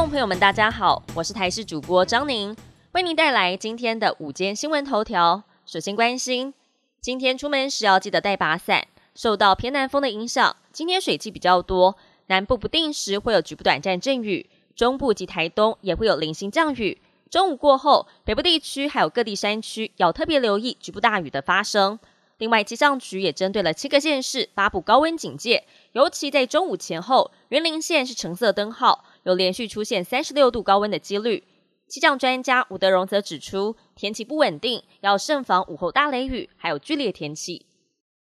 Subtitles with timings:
[0.00, 2.56] 众朋友们，大家好，我是台视主播张宁，
[2.92, 5.42] 为您带来今天的午间新闻头条。
[5.66, 6.54] 首先关心，
[7.02, 8.86] 今天出门时要记得带把伞。
[9.14, 16.98] 受到偏南风的影响，今天水汽比较多，南部不定时会有局部短暂阵雨，中部及台东也会有零星降雨。
[17.28, 21.98] 中午过后，北部地区还有各地山区要特别留意局部大雨的发生。
[22.38, 31.44] 另外，气象局也针对了七个县市发布高温警戒，尤其在中午前后，云林县是橙色灯号，有连续出现三十六度高温的几率。
[31.88, 37.66] 气象专家吴德荣则指出，天气不稳定，要慎防午后大雷雨，还有剧烈天气。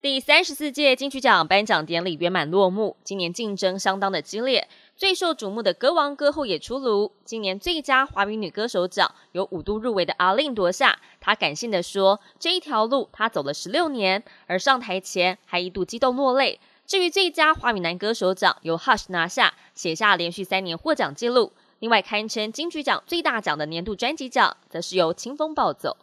[0.01, 7.13] 第三十四届金曲奖颁奖典礼圆满落幕，今年竞争相当的激烈，最受瞩目的歌王歌后也出炉。
[7.25, 10.99] 今年最佳华语女歌手奖由五度入围的阿令夺下。
[11.21, 16.59] 她感性的说：“这一条路她走了十六年，而上台前还一度激动落泪。”
[16.93, 21.55] 至于最佳华语男歌手奖由 Hush 拿下，写下连续三年获奖记录。
[21.79, 25.97] 另外，堪称金曲奖最大奖的年度专辑奖，则是由清风抱走。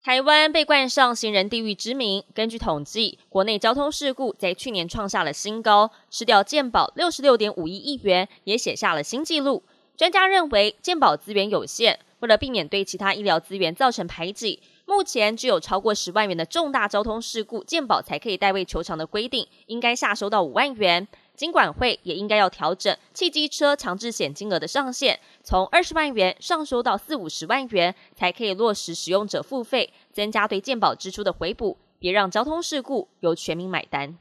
[0.00, 2.22] 台湾被冠上“行人地狱”之名。
[2.36, 9.64] 根据统计，国内交通事故在去年创下了新高，失掉健保六十六点五亿亿元，也写下了新纪录。
[9.96, 21.08] 专家认为，健保资源有限，为了避免对其他医疗资源造成排挤，目前只有超过十万元的重大交通事故，健保才可以代位求偿的规定，应该下收到五万元。
[21.34, 34.16] 金管会也应该要调整汽机车强制险金额的上限，从二十万元上收到四五十万元，才可以落实使用者付费，增加对健保支出的回补，别让交通事故由全民买单。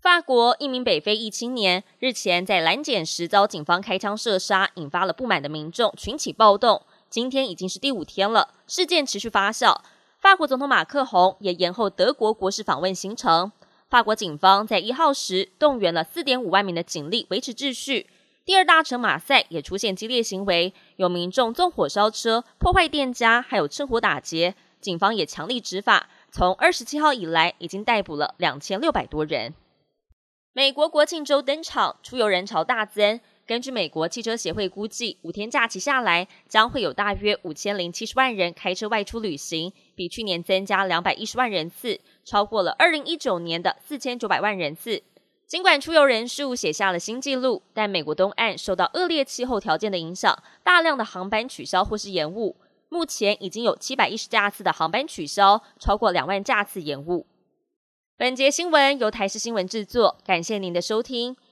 [0.00, 6.82] 法国一名北非裔青年日前在拦检时遭警方开枪射杀，引发了不满的民众群起暴动。
[7.12, 9.82] 今天已经是第五天了，事件持续发酵。
[10.18, 13.52] 法国总统马克宏也延后德国国事访问行程。
[13.90, 18.08] 法国警方在一号时动员了四点五万名的警力维持秩序。
[18.46, 24.54] 第二大城马赛也出现激烈行为，有民众纵火烧车、破坏店家，还有趁火打劫。
[24.80, 29.52] 警方也强力执法，从二十七号以来已经逮捕了两千六百多人。
[30.54, 33.20] 美国国庆周登场，出游人潮大增。
[33.52, 45.02] 根据美国汽车协会估计，五天假期下来，将会有大约五千零七十万人开车外出旅行，比去年增加两百一十万人次，超过了二零一九年的四千九百万人次。
[45.46, 52.56] 尽管出游人数写下了新纪录，但美国东岸受到恶劣气候条件的影响，大量的航班取消或是延误。
[52.88, 57.26] 目前已经有七百一十架次的航班取消，超过两万架次延误。
[58.16, 61.36] 本节新闻由台视新闻制作，感谢您的收听。